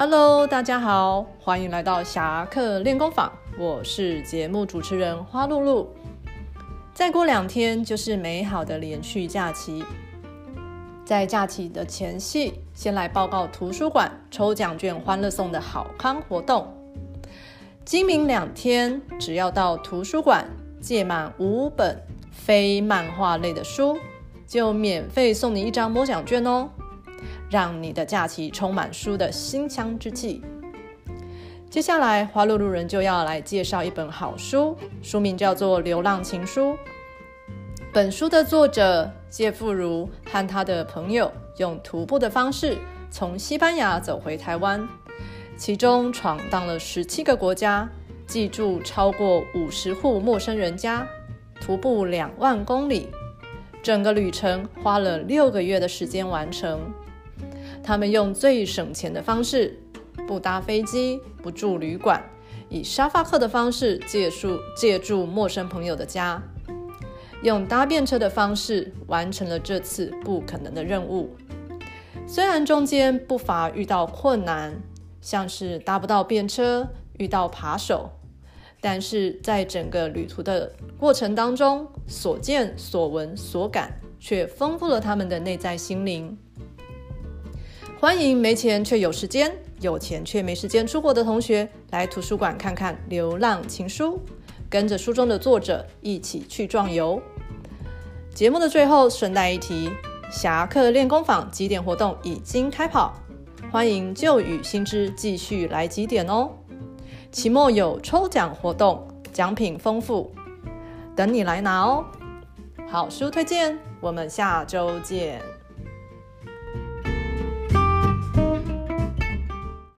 [0.00, 5.92] Hello，大家好，欢迎来到侠客练功坊，我是节目主持人花露露。
[6.94, 9.84] 再过两天就是美好的连续假期，
[11.04, 16.72] 在假期的前夕，先来报告图书馆抽奖券欢乐送的好康活动。
[17.84, 20.48] 今明两天，只要到图书馆
[20.80, 23.98] 借满五本非漫画类的书，
[24.46, 26.70] 就免费送你一张摸奖券哦。
[27.50, 30.42] 让你的假期充满书的新香之气。
[31.70, 36.72] 接下来，花露路人就要来介绍一本好书，书名叫做《流浪情书》。
[37.92, 42.76] 本书的作者谢富如和他的朋友用徒步的方式
[43.10, 44.86] 从西班牙走回台湾，
[45.56, 47.88] 其中闯荡了十七个国家，
[48.26, 51.06] 记住超过五十户陌生人家，
[51.60, 53.08] 徒步两万公里，
[53.82, 56.80] 整个旅程花了六个月的时间完成。
[57.82, 59.78] 他们用最省钱的方式，
[60.26, 62.22] 不搭飞机，不住旅馆，
[62.68, 66.42] 以沙发客的方式借宿借住陌生朋友的家，
[67.42, 71.34] 用搭便车的方式完成了这次不可能的任务。
[72.26, 74.82] 虽然中间不乏遇到困难，
[75.20, 78.10] 像是搭不到便车，遇到扒手，
[78.82, 86.36] 但是在整个旅途的过程当中，所见所闻所感，却丰富了他们的内在心灵。
[88.00, 94.14] 欢迎没钱却有时间、有钱却没时间出国的同学来图书馆看看《流浪情书》，
[94.70, 97.20] 跟着书中的作者一起去壮游。
[98.32, 99.90] 节目的最后顺带一提，
[100.30, 103.12] 侠客练功坊几点活动已经开跑，
[103.68, 106.50] 欢迎旧与新知继续来几点哦。
[107.32, 110.32] 期末有抽奖活动，奖品丰富，
[111.16, 112.04] 等你来拿哦。
[112.88, 115.42] 好书推荐，我们下周见。